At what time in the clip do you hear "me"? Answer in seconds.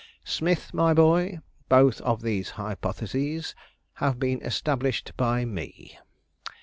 5.45-5.95